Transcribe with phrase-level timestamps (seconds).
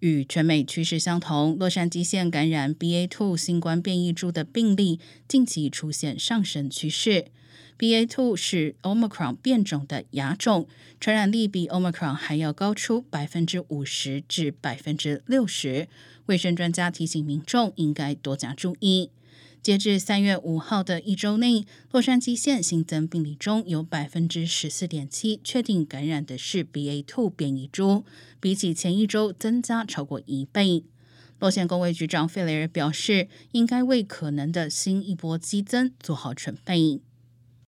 [0.00, 7.26] 与全美趋势相同，洛杉矶县感染 BA.2 新冠变异株的病例近期出现上升趋势。
[7.78, 10.66] BA.2 是 Omicron 变种的亚种，
[10.98, 15.88] 传染力比 Omicron 还要高出百分之五十至百分之六十。
[16.26, 19.10] 卫生专家提醒民众应该多加注意。
[19.62, 28.04] 截至三月五号的一周内，洛杉矶县新增病例中有百分之十四点七确定感染的是 BA.2 变异株，
[28.40, 30.84] 比起前一周增加超过一倍。
[31.38, 37.00] 洛县公卫局长费雷尔表示，应该为可能的新一波激增做好准备。